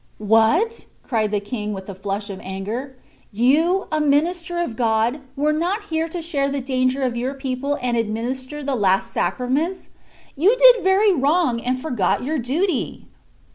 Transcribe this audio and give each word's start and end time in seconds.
"What!" 0.17 0.85
cried 1.03 1.29
the 1.29 1.39
King, 1.39 1.73
with 1.73 1.87
a 1.87 1.93
flush 1.93 2.31
of 2.31 2.39
anger. 2.41 2.95
"You, 3.31 3.85
a 3.91 4.01
minister 4.01 4.57
of 4.57 4.75
God, 4.75 5.19
were 5.35 5.53
not 5.53 5.83
here 5.91 6.09
to 6.09 6.23
share 6.23 6.49
the 6.49 6.59
danger 6.59 7.03
of 7.03 7.15
your 7.15 7.35
people 7.35 7.77
and 7.83 7.95
administer 7.95 8.63
the 8.63 8.73
last 8.73 9.13
sacraments? 9.13 9.91
You 10.35 10.55
did 10.57 10.83
very 10.83 11.13
wrong 11.13 11.59
and 11.61 11.79
forgot 11.79 12.23
your 12.23 12.39
duty." 12.39 13.09